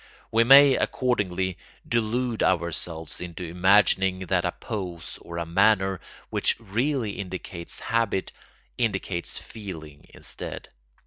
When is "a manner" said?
5.37-6.01